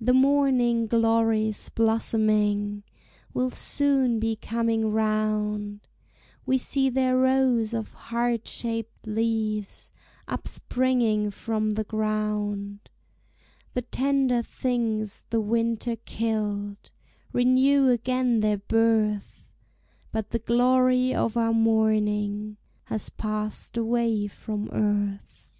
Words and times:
The 0.00 0.14
morning 0.14 0.86
glory's 0.86 1.70
blossoming 1.70 2.84
Will 3.34 3.50
soon 3.50 4.20
be 4.20 4.36
coming 4.36 4.92
round, 4.92 5.88
We 6.46 6.56
see 6.56 6.88
their 6.88 7.18
rows 7.18 7.74
of 7.74 7.92
heart 7.94 8.46
shaped 8.46 9.08
leaves 9.08 9.90
Upspringing 10.28 11.32
from 11.32 11.70
the 11.70 11.82
ground; 11.82 12.90
The 13.74 13.82
tender 13.82 14.40
things 14.40 15.24
the 15.30 15.40
winter 15.40 15.96
killed 15.96 16.92
Renew 17.32 17.88
again 17.88 18.38
their 18.38 18.58
birth, 18.58 19.52
But 20.12 20.30
the 20.30 20.38
glory 20.38 21.12
of 21.12 21.36
our 21.36 21.52
morning 21.52 22.56
Has 22.84 23.08
passed 23.08 23.76
away 23.76 24.28
from 24.28 24.68
earth. 24.72 25.50